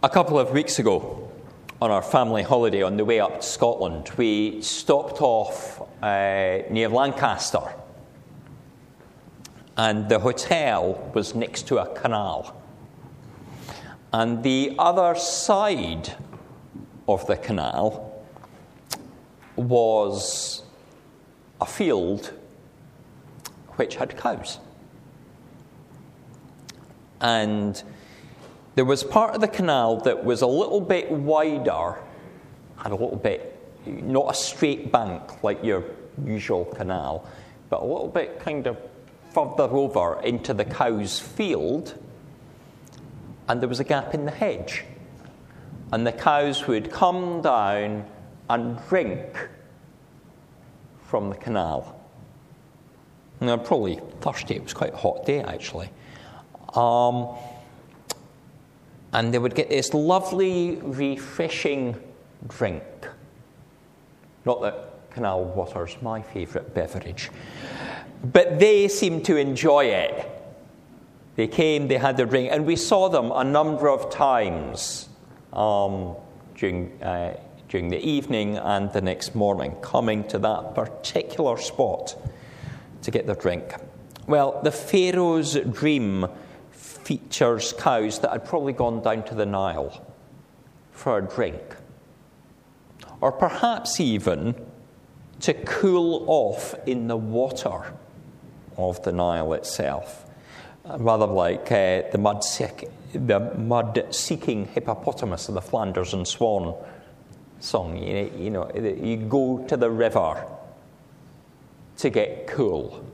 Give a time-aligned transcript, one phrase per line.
[0.00, 1.28] A couple of weeks ago,
[1.82, 6.88] on our family holiday on the way up to Scotland, we stopped off uh, near
[6.88, 7.74] Lancaster.
[9.76, 12.62] And the hotel was next to a canal.
[14.12, 16.14] And the other side
[17.08, 18.22] of the canal
[19.56, 20.62] was
[21.60, 22.32] a field
[23.74, 24.60] which had cows.
[27.20, 27.82] And
[28.78, 31.98] there was part of the canal that was a little bit wider,
[32.76, 35.82] had a little bit, not a straight bank like your
[36.24, 37.26] usual canal,
[37.70, 38.78] but a little bit kind of
[39.34, 41.98] further over into the cow's field.
[43.48, 44.84] And there was a gap in the hedge.
[45.90, 48.06] And the cows would come down
[48.48, 49.48] and drink
[51.02, 52.00] from the canal.
[53.40, 54.54] And they're probably thirsty.
[54.54, 55.90] It was quite a hot day, actually.
[56.74, 57.36] Um,
[59.12, 61.96] and they would get this lovely, refreshing
[62.46, 62.82] drink.
[64.44, 67.30] Not that canal water's my favourite beverage,
[68.22, 70.30] but they seemed to enjoy it.
[71.36, 75.08] They came, they had their drink, and we saw them a number of times
[75.52, 76.16] um,
[76.56, 82.16] during, uh, during the evening and the next morning, coming to that particular spot
[83.02, 83.74] to get their drink.
[84.26, 86.26] Well, the Pharaoh's dream
[86.78, 90.06] features cows that had probably gone down to the Nile
[90.92, 91.76] for a drink,
[93.20, 94.54] or perhaps even
[95.40, 97.94] to cool off in the water
[98.76, 100.24] of the Nile itself,
[100.98, 102.42] rather like uh, the mud,
[103.12, 106.74] the mud seeking hippopotamus of the Flanders and Swann
[107.60, 107.96] song.
[107.96, 110.46] You, you know, you go to the river
[111.96, 113.04] to get cool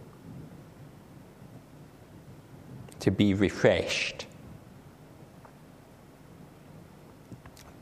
[3.05, 4.25] to be refreshed.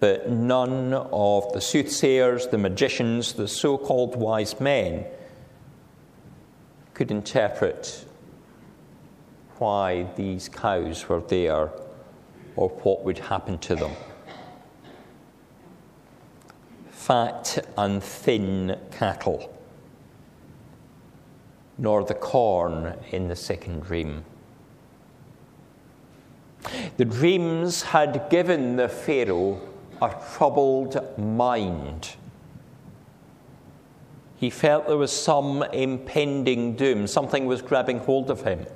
[0.01, 5.05] But none of the soothsayers, the magicians, the so called wise men
[6.93, 8.05] could interpret
[9.59, 11.71] why these cows were there
[12.57, 13.93] or what would happen to them.
[16.91, 19.57] Fat and thin cattle,
[21.79, 24.25] nor the corn in the second dream.
[26.97, 29.61] The dreams had given the Pharaoh
[30.01, 32.17] a troubled mind.
[34.37, 38.67] He felt there was some impending doom, something was grabbing hold of him.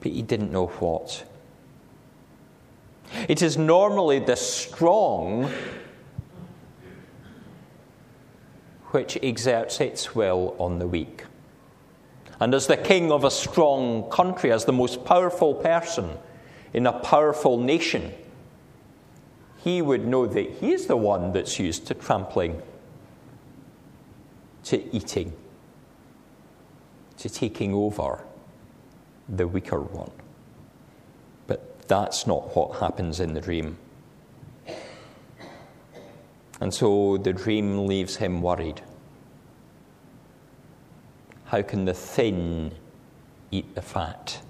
[0.00, 1.24] But he didn't know what.
[3.28, 5.50] It is normally the strong
[8.92, 11.24] which exerts its will on the weak.
[12.38, 16.18] And as the king of a strong country, as the most powerful person
[16.72, 18.12] in a powerful nation,
[19.56, 22.60] he would know that he is the one that's used to trampling,
[24.64, 25.32] to eating,
[27.16, 28.22] to taking over
[29.28, 30.10] the weaker one.
[31.46, 33.78] But that's not what happens in the dream.
[36.60, 38.82] And so the dream leaves him worried.
[41.46, 42.72] How can the thin
[43.52, 44.40] eat the fat?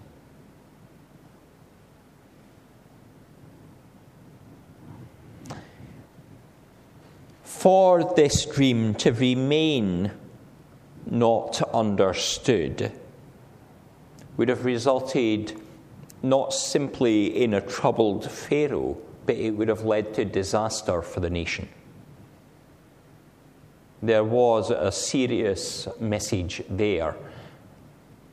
[7.42, 10.12] For this dream to remain
[11.04, 12.92] not understood
[14.36, 15.52] would have resulted
[16.22, 18.96] not simply in a troubled Pharaoh,
[19.26, 21.68] but it would have led to disaster for the nation
[24.02, 27.16] there was a serious message there,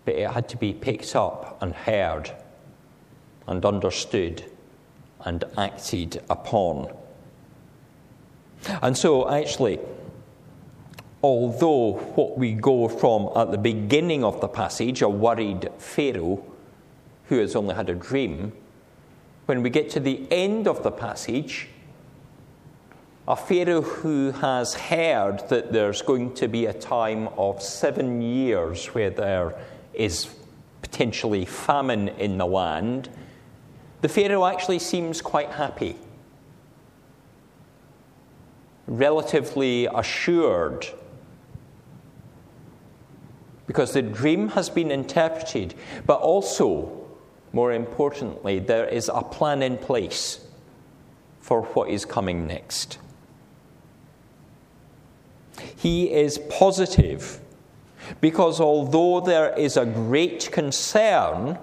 [0.05, 2.31] but it had to be picked up and heard
[3.47, 4.43] and understood
[5.21, 6.93] and acted upon.
[8.81, 9.79] And so, actually,
[11.21, 16.43] although what we go from at the beginning of the passage, a worried Pharaoh
[17.29, 18.51] who has only had a dream,
[19.45, 21.69] when we get to the end of the passage,
[23.27, 28.87] a Pharaoh who has heard that there's going to be a time of seven years
[28.87, 29.55] where there
[29.93, 30.27] is
[30.81, 33.09] potentially famine in the land,
[34.01, 35.95] the Pharaoh actually seems quite happy,
[38.87, 40.85] relatively assured,
[43.67, 45.73] because the dream has been interpreted,
[46.05, 47.07] but also,
[47.53, 50.45] more importantly, there is a plan in place
[51.39, 52.97] for what is coming next.
[55.83, 57.41] He is positive
[58.21, 61.59] because although there is a great concern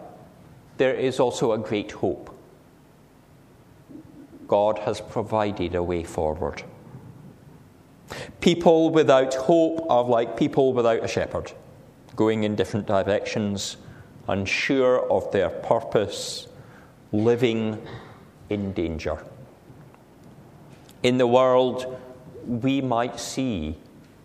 [0.77, 2.29] there is also a great hope.
[4.47, 6.63] God has provided a way forward.
[8.43, 11.53] People without hope are like people without a shepherd,
[12.15, 13.79] going in different directions,
[14.29, 16.47] unsure of their purpose,
[17.11, 17.81] living
[18.51, 19.25] in danger.
[21.03, 21.99] In the world,
[22.47, 23.79] we might see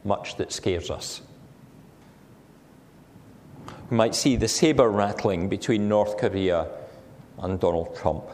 [0.06, 1.22] much that scares us.
[3.90, 6.68] We might see the saber rattling between North Korea
[7.38, 8.26] and Donald Trump.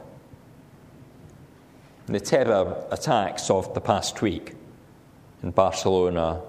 [2.05, 4.53] The terror attacks of the past week
[5.43, 6.41] in Barcelona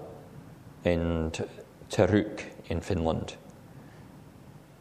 [0.85, 1.47] and
[1.89, 3.35] Turku in Finland.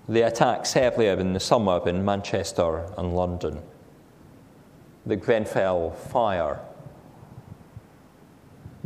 [0.08, 3.62] The attacks earlier in the summer in Manchester and London.
[5.06, 6.60] The Grenfell fire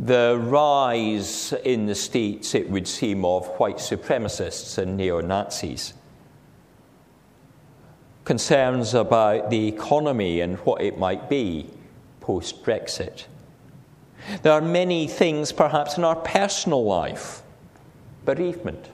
[0.07, 5.93] the rise in the States, it would seem, of white supremacists and neo Nazis.
[8.23, 11.69] Concerns about the economy and what it might be
[12.21, 13.25] post Brexit.
[14.41, 17.41] There are many things, perhaps, in our personal life
[18.25, 18.89] bereavement,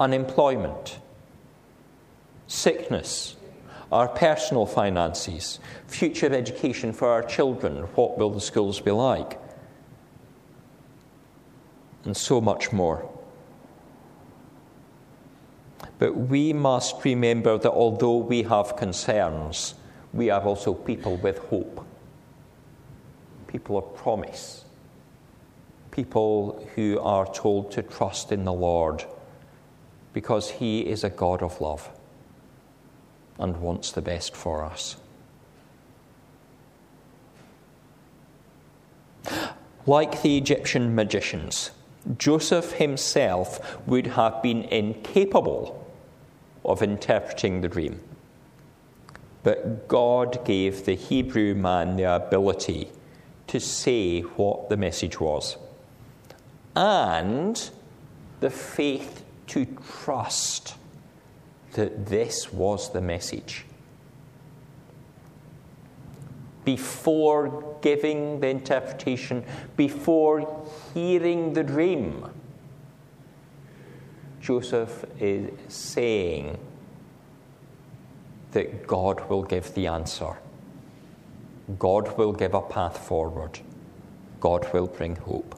[0.00, 0.98] unemployment,
[2.46, 3.35] sickness,
[3.92, 9.38] our personal finances, future of education for our children, what will the schools be like,
[12.04, 13.08] and so much more.
[15.98, 19.74] But we must remember that although we have concerns,
[20.12, 21.84] we are also people with hope,
[23.46, 24.64] people of promise,
[25.90, 29.04] people who are told to trust in the Lord
[30.12, 31.88] because He is a God of love
[33.38, 34.96] and wants the best for us.
[39.86, 41.70] Like the Egyptian magicians,
[42.18, 45.86] Joseph himself would have been incapable
[46.64, 48.00] of interpreting the dream.
[49.42, 52.90] But God gave the Hebrew man the ability
[53.46, 55.56] to say what the message was
[56.74, 57.70] and
[58.40, 60.74] the faith to trust
[61.76, 63.66] that this was the message.
[66.64, 69.44] Before giving the interpretation,
[69.76, 72.24] before hearing the dream,
[74.40, 76.58] Joseph is saying
[78.52, 80.38] that God will give the answer.
[81.78, 83.60] God will give a path forward.
[84.40, 85.54] God will bring hope.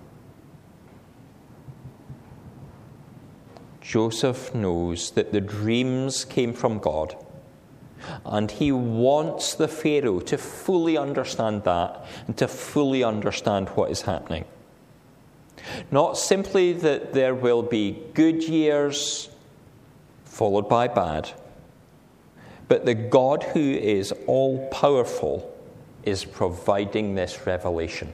[3.88, 7.16] Joseph knows that the dreams came from God.
[8.26, 14.02] And he wants the Pharaoh to fully understand that and to fully understand what is
[14.02, 14.44] happening.
[15.90, 19.30] Not simply that there will be good years
[20.26, 21.30] followed by bad,
[22.68, 25.50] but the God who is all powerful
[26.02, 28.12] is providing this revelation.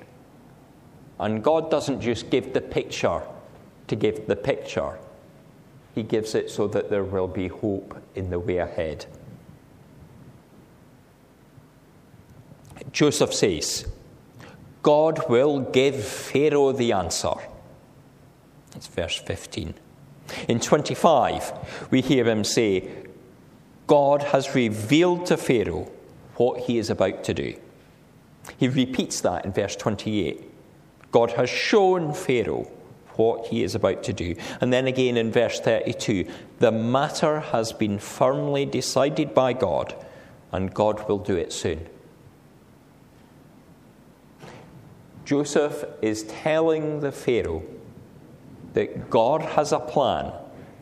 [1.19, 3.23] And God doesn't just give the picture
[3.89, 4.99] to give the picture,
[5.95, 9.07] he gives it so that there will be hope in the way ahead.
[12.93, 13.87] Joseph says,
[14.83, 17.35] God will give Pharaoh the answer.
[18.73, 19.75] That's verse 15.
[20.49, 22.89] In 25, we hear him say,
[23.87, 25.91] God has revealed to Pharaoh
[26.37, 27.55] what he is about to do.
[28.59, 30.51] He repeats that in verse 28.
[31.13, 32.71] God has shown Pharaoh
[33.17, 34.35] what he is about to do.
[34.61, 36.27] And then again in verse 32
[36.59, 39.95] the matter has been firmly decided by God,
[40.53, 41.87] and God will do it soon.
[45.25, 47.63] Joseph is telling the Pharaoh
[48.75, 50.33] that God has a plan,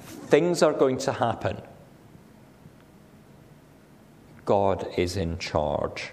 [0.01, 1.61] things are going to happen.
[4.45, 6.13] God is in charge.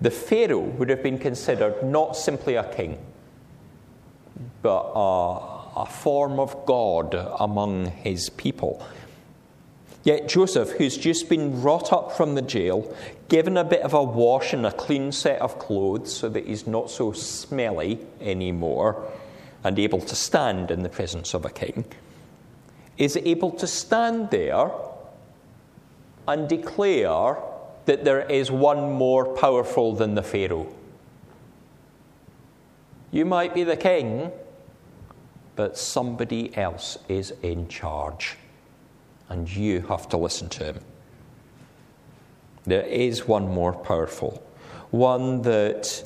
[0.00, 2.98] The Pharaoh would have been considered not simply a king,
[4.62, 8.86] but a, a form of God among his people.
[10.04, 12.94] Yet Joseph, who's just been brought up from the jail,
[13.28, 16.66] given a bit of a wash and a clean set of clothes so that he's
[16.66, 19.10] not so smelly anymore
[19.64, 21.84] and able to stand in the presence of a king,
[22.98, 24.70] is able to stand there
[26.28, 27.36] and declare
[27.86, 30.72] that there is one more powerful than the Pharaoh.
[33.10, 34.30] You might be the king,
[35.54, 38.36] but somebody else is in charge,
[39.28, 40.80] and you have to listen to him.
[42.64, 44.42] There is one more powerful,
[44.90, 46.04] one that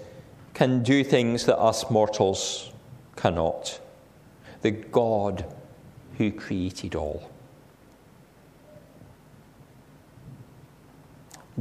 [0.53, 2.71] can do things that us mortals
[3.17, 3.81] cannot.
[4.61, 5.45] The God
[6.19, 7.31] who created all.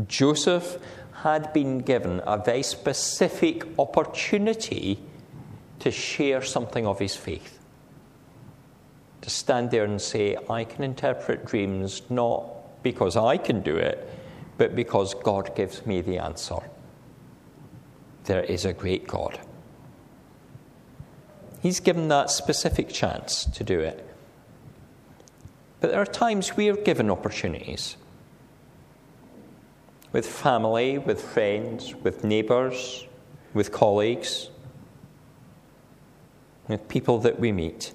[0.07, 0.77] Joseph
[1.23, 4.99] had been given a very specific opportunity
[5.79, 7.59] to share something of his faith.
[9.21, 12.45] To stand there and say, I can interpret dreams not
[12.83, 14.07] because I can do it,
[14.57, 16.59] but because God gives me the answer.
[18.25, 19.39] There is a great God.
[21.61, 24.05] He's given that specific chance to do it.
[25.81, 27.97] But there are times we are given opportunities
[30.11, 33.05] with family, with friends, with neighbours,
[33.53, 34.49] with colleagues,
[36.67, 37.93] with people that we meet.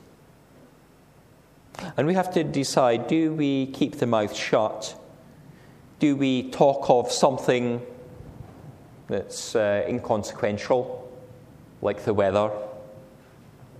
[1.96, 4.98] And we have to decide do we keep the mouth shut?
[5.98, 7.84] Do we talk of something
[9.08, 11.00] that's uh, inconsequential,
[11.82, 12.50] like the weather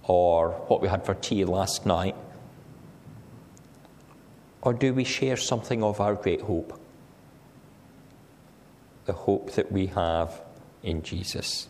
[0.07, 2.15] or what we had for tea last night?
[4.63, 6.81] Or do we share something of our great hope?
[9.07, 10.41] The hope that we have
[10.83, 11.69] in Jesus.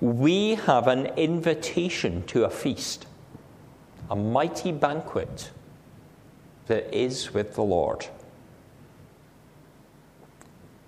[0.00, 3.06] We have an invitation to a feast,
[4.10, 5.50] a mighty banquet
[6.66, 8.06] that is with the Lord.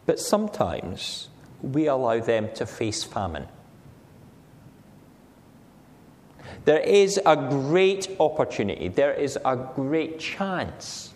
[0.07, 1.29] But sometimes
[1.63, 3.49] we allow them to face famine.
[6.67, 11.13] There is a great opportunity, there is a great chance,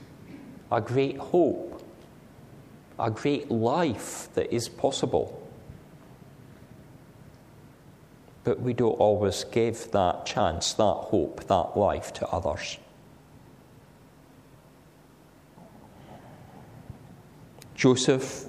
[0.70, 1.67] a great hope
[2.98, 5.40] a great life that is possible.
[8.44, 12.78] But we don't always give that chance, that hope, that life to others.
[17.74, 18.44] Joseph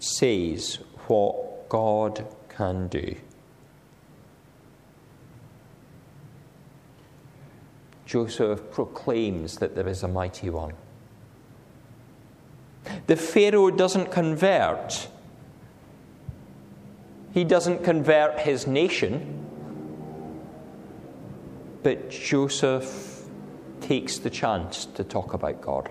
[0.00, 3.14] says what God can do.
[8.04, 10.74] Joseph proclaims that there is a mighty one.
[13.12, 15.06] The Pharaoh doesn't convert.
[17.34, 19.46] He doesn't convert his nation.
[21.82, 23.24] But Joseph
[23.82, 25.90] takes the chance to talk about God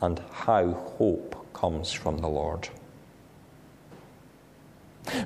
[0.00, 2.70] and how hope comes from the Lord.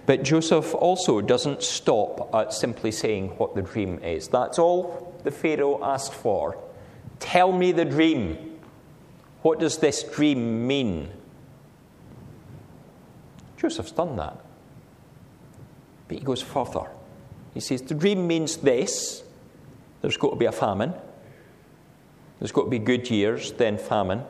[0.05, 4.29] But Joseph also doesn't stop at simply saying what the dream is.
[4.29, 6.59] That's all the Pharaoh asked for.
[7.19, 8.59] Tell me the dream.
[9.43, 11.11] What does this dream mean?
[13.57, 14.39] Joseph's done that.
[16.09, 16.87] But he goes further.
[17.55, 19.23] He says, The dream means this
[20.03, 20.95] there's got to be a famine,
[22.39, 24.23] there's got to be good years, then famine.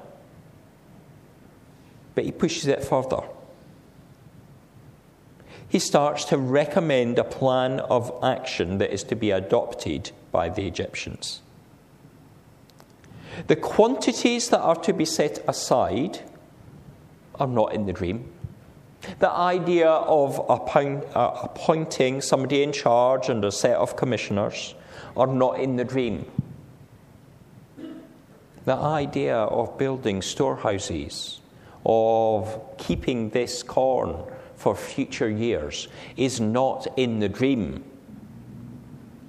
[2.15, 3.21] But he pushes it further.
[5.69, 10.67] He starts to recommend a plan of action that is to be adopted by the
[10.67, 11.43] Egyptians.
[13.47, 16.21] The quantities that are to be set aside
[17.39, 18.33] are not in the dream.
[19.19, 24.75] The idea of uh, appointing somebody in charge and a set of commissioners
[25.17, 26.27] are not in the dream.
[28.65, 31.41] The idea of building storehouses,
[31.85, 34.25] of keeping this corn
[34.57, 37.85] for future years, is not in the dream.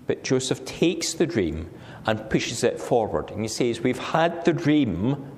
[0.08, 1.70] But Joseph takes the dream
[2.08, 3.30] and pushes it forward.
[3.30, 5.32] And he says, We've had the dream,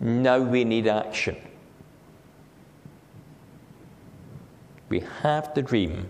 [0.00, 1.36] now we need action.
[4.88, 6.08] We have the dream,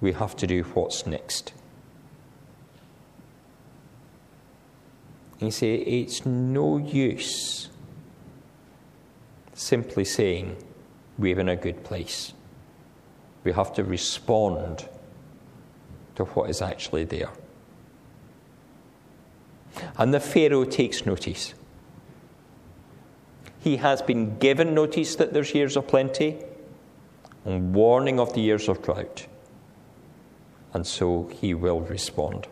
[0.00, 1.52] we have to do what's next.
[5.40, 7.68] And you say, It's no use
[9.54, 10.56] simply saying,
[11.18, 12.32] We're in a good place.
[13.42, 14.88] We have to respond
[16.16, 17.30] to what is actually there.
[19.96, 21.54] And the Pharaoh takes notice.
[23.60, 26.38] He has been given notice that there's years of plenty
[27.44, 29.26] and warning of the years of drought.
[30.74, 32.46] And so he will respond.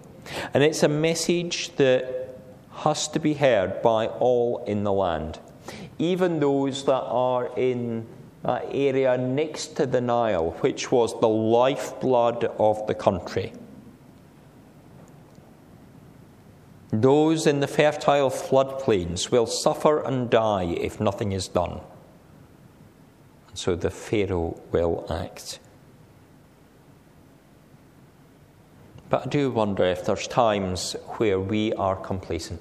[0.55, 2.39] And it's a message that
[2.73, 5.39] has to be heard by all in the land,
[5.99, 8.07] even those that are in
[8.43, 13.53] that area next to the Nile, which was the lifeblood of the country.
[16.93, 21.81] Those in the fertile floodplains will suffer and die if nothing is done.
[23.49, 25.61] And so the Pharaoh will act.
[29.09, 32.61] But I do wonder if there's times where we are complacent.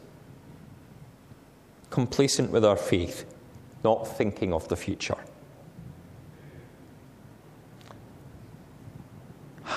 [1.90, 3.26] Complacent with our faith,
[3.84, 5.18] not thinking of the future.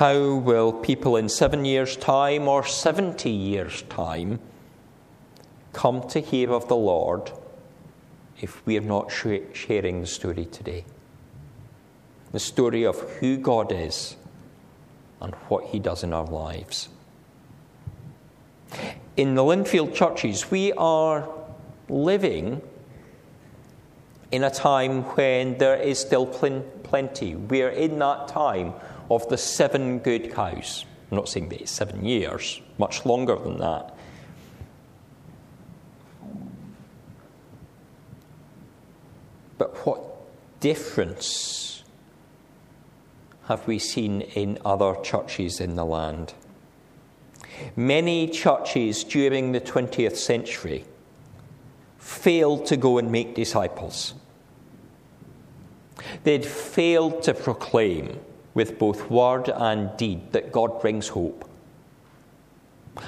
[0.03, 4.41] How will people in seven years' time or 70 years' time
[5.73, 7.31] come to hear of the Lord
[8.41, 10.87] if we are not sharing the story today?
[12.33, 14.17] The story of who God is
[15.21, 16.89] and what He does in our lives.
[19.17, 21.29] In the Linfield churches, we are
[21.89, 22.61] living
[24.33, 27.37] in a time when there is still plenty.
[27.37, 28.75] We are in that time
[29.15, 30.85] of the seven good cows.
[31.11, 33.95] I'm not saying that it's seven years, much longer than that.
[39.59, 40.01] But what
[40.61, 41.83] difference
[43.45, 46.33] have we seen in other churches in the land?
[47.77, 50.85] Many churches during the 20th century
[51.99, 54.15] failed to go and make disciples.
[56.25, 58.19] They'd failed to proclaim
[58.55, 61.49] with both word and deed that God brings hope.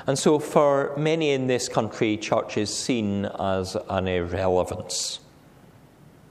[0.06, 5.20] And so, for many in this country, church is seen as an irrelevance.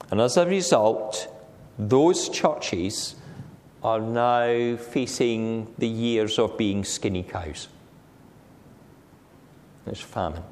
[0.10, 1.28] And as a result,
[1.78, 3.16] those churches
[3.84, 7.68] are now facing the years of being skinny cows.
[9.86, 10.44] There's famine.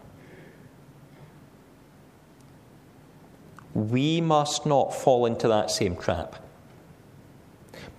[3.74, 6.36] We must not fall into that same trap.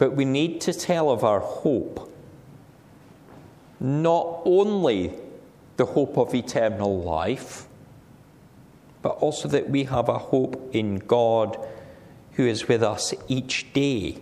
[0.03, 2.13] But we need to tell of our hope,
[3.79, 5.15] not only
[5.77, 7.69] the hope of eternal life,
[9.01, 11.57] but also that we have a hope in God
[12.33, 14.19] who is with us each day,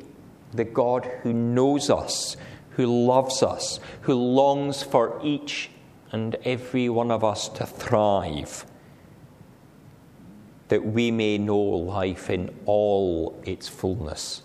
[0.52, 2.36] the God who knows us,
[2.72, 5.70] who loves us, who longs for each
[6.12, 8.66] and every one of us to thrive,
[10.68, 14.42] that we may know life in all its fullness.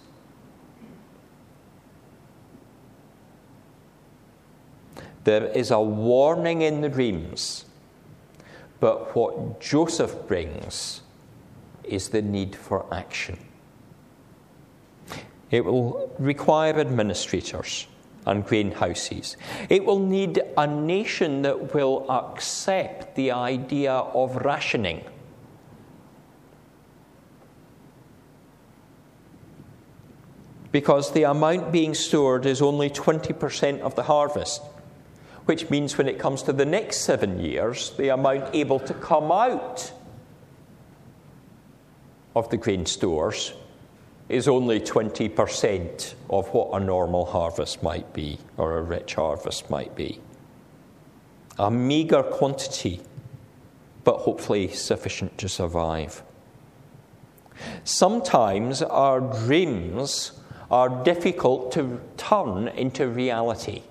[5.25, 7.65] There is a warning in the dreams,
[8.79, 11.01] but what Joseph brings
[11.83, 13.39] is the need for action.
[15.49, 17.87] It will require administrators
[18.27, 19.35] and greenhouses.
[19.67, 25.03] It will need a nation that will accept the idea of rationing.
[30.71, 34.61] Because the amount being stored is only 20% of the harvest
[35.45, 39.31] which means when it comes to the next seven years, the amount able to come
[39.31, 39.91] out
[42.35, 43.53] of the grain stores
[44.27, 49.95] is only 20% of what a normal harvest might be or a rich harvest might
[49.95, 50.19] be.
[51.59, 53.01] A meagre quantity,
[54.03, 56.23] but hopefully sufficient to survive.
[57.83, 60.33] Sometimes our dreams
[60.71, 63.83] are difficult to turn into reality.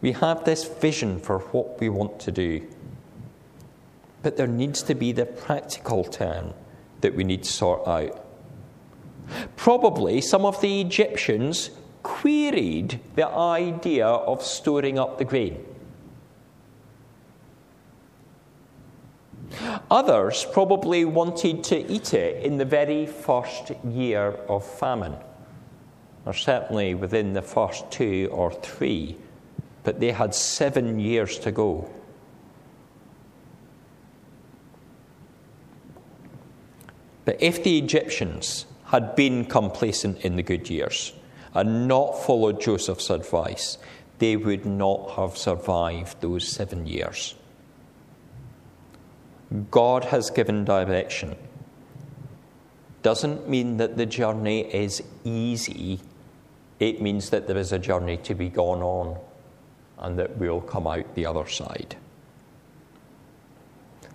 [0.00, 2.66] We have this vision for what we want to do.
[4.22, 6.52] But there needs to be the practical turn
[7.00, 8.24] that we need to sort out.
[9.56, 11.70] Probably some of the Egyptians
[12.02, 15.64] queried the idea of storing up the grain.
[19.90, 25.16] Others probably wanted to eat it in the very first year of famine,
[26.24, 29.16] or certainly within the first two or three
[29.86, 31.88] but they had seven years to go.
[37.24, 41.12] But if the Egyptians had been complacent in the good years
[41.54, 43.78] and not followed Joseph's advice,
[44.18, 47.36] they would not have survived those seven years.
[49.70, 51.36] God has given direction.
[53.04, 56.00] Doesn't mean that the journey is easy,
[56.80, 59.16] it means that there is a journey to be gone on
[59.98, 61.96] and that we'll come out the other side.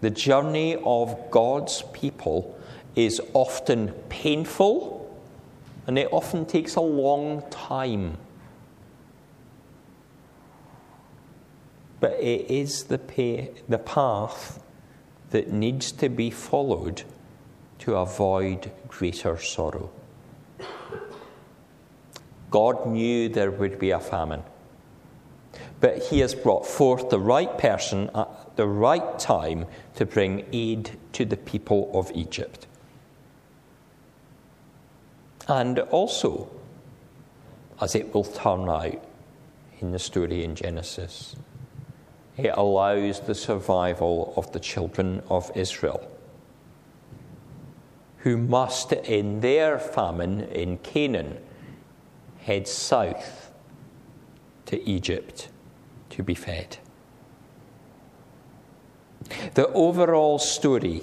[0.01, 2.57] The journey of God's people
[2.95, 4.97] is often painful
[5.87, 8.17] and it often takes a long time.
[11.99, 14.61] But it is the, pay, the path
[15.29, 17.03] that needs to be followed
[17.79, 19.89] to avoid greater sorrow.
[22.49, 24.43] God knew there would be a famine
[25.81, 29.65] but he has brought forth the right person at the right time
[29.95, 32.67] to bring aid to the people of Egypt.
[35.47, 36.49] And also,
[37.81, 39.03] as it will turn out
[39.79, 41.35] in the story in Genesis,
[42.37, 46.07] it allows the survival of the children of Israel,
[48.19, 51.39] who must, in their famine in Canaan,
[52.41, 53.51] head south
[54.67, 55.49] to Egypt
[56.11, 56.77] to be fed.
[59.53, 61.01] The overall story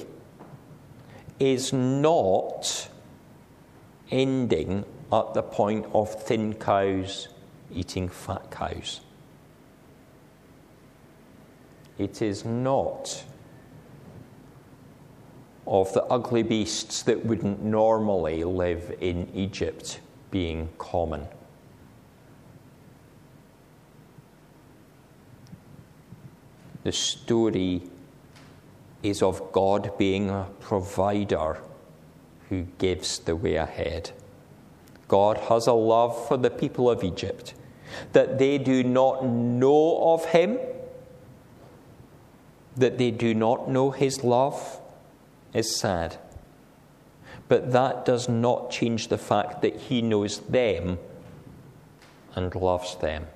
[1.38, 2.88] is not
[4.10, 7.28] ending at the point of thin cows
[7.72, 9.00] eating fat cows.
[11.98, 13.24] It is not
[15.66, 21.26] of the ugly beasts that wouldn't normally live in Egypt being common.
[26.84, 27.82] The story
[29.02, 31.58] is of God being a provider
[32.48, 34.10] who gives the way ahead.
[35.06, 37.54] God has a love for the people of Egypt
[38.12, 40.58] that they do not know of Him,
[42.76, 44.80] that they do not know His love
[45.54, 46.18] is sad.
[47.48, 50.98] But that does not change the fact that He knows them
[52.34, 53.26] and loves them.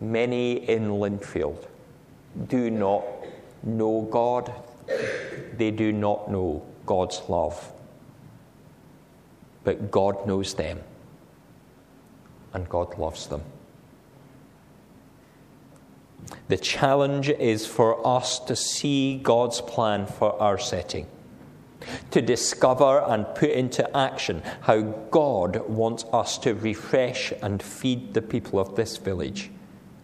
[0.00, 1.66] Many in Linfield
[2.48, 3.04] do not
[3.62, 4.52] know God,
[5.56, 7.72] they do not know God's love.
[9.62, 10.80] But God knows them,
[12.54, 13.42] and God loves them.
[16.48, 21.06] The challenge is for us to see God's plan for our setting,
[22.10, 28.22] to discover and put into action how God wants us to refresh and feed the
[28.22, 29.50] people of this village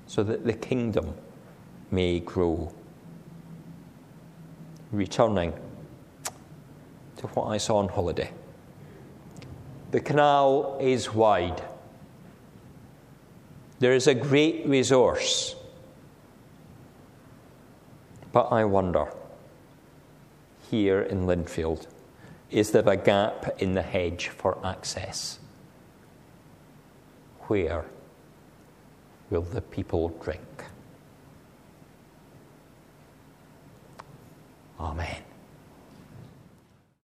[0.07, 1.15] so that the kingdom
[1.91, 2.73] may grow.
[4.93, 5.53] Returning
[7.17, 8.31] to what I saw on holiday.
[9.91, 11.63] The canal is wide.
[13.79, 15.55] There is a great resource.
[18.33, 19.07] But I wonder,
[20.71, 21.87] here in Linfield,
[22.51, 25.39] is there a gap in the hedge for access?
[27.49, 27.87] Where
[29.31, 30.41] will the people drink?
[34.79, 35.36] Amen.